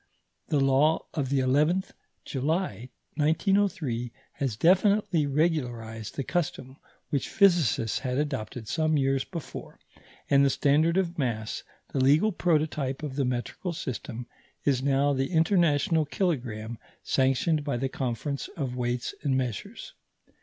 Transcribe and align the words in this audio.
The 0.47 0.59
law 0.59 1.05
of 1.13 1.29
the 1.29 1.41
11th 1.41 1.91
July 2.25 2.89
1903 3.17 4.11
has 4.31 4.55
definitely 4.57 5.27
regularized 5.27 6.15
the 6.15 6.23
custom 6.23 6.77
which 7.11 7.29
physicists 7.29 7.99
had 7.99 8.17
adopted 8.17 8.67
some 8.67 8.97
years 8.97 9.23
before; 9.23 9.79
and 10.27 10.43
the 10.43 10.49
standard 10.49 10.97
of 10.97 11.19
mass, 11.19 11.61
the 11.93 11.99
legal 12.03 12.31
prototype 12.31 13.03
of 13.03 13.15
the 13.15 13.25
metrical 13.25 13.73
system, 13.73 14.25
is 14.65 14.81
now 14.81 15.13
the 15.13 15.29
international 15.31 16.05
kilogramme 16.07 16.79
sanctioned 17.03 17.63
by 17.63 17.77
the 17.77 17.87
Conference 17.87 18.47
of 18.57 18.75
Weights 18.75 19.13
and 19.21 19.37
Measures. 19.37 19.93